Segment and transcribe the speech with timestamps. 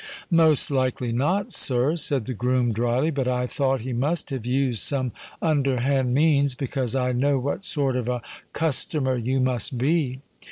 [0.31, 3.11] "Most likely not, sir," said the groom drily.
[3.11, 5.11] "But I thought he must have used some
[5.43, 10.19] underhand means, because I know what sort of a customer you must be."